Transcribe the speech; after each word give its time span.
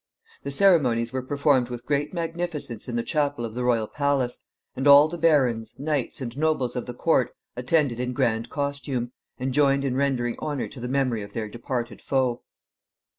The 0.41 0.49
ceremonies 0.49 1.13
were 1.13 1.21
performed 1.21 1.69
with 1.69 1.85
great 1.85 2.11
magnificence 2.11 2.87
in 2.87 2.95
the 2.95 3.03
chapel 3.03 3.45
of 3.45 3.53
the 3.53 3.63
royal 3.63 3.85
palace, 3.85 4.39
and 4.75 4.87
all 4.87 5.07
the 5.07 5.15
barons, 5.19 5.75
knights, 5.77 6.19
and 6.21 6.35
nobles 6.35 6.75
of 6.75 6.87
the 6.87 6.95
court 6.95 7.35
attended 7.55 7.99
in 7.99 8.11
grand 8.11 8.49
costume, 8.49 9.11
and 9.37 9.53
joined 9.53 9.85
in 9.85 9.95
rendering 9.95 10.37
honor 10.39 10.67
to 10.69 10.79
the 10.79 10.87
memory 10.89 11.21
of 11.21 11.33
their 11.33 11.47
departed 11.47 12.01
foe. 12.01 12.41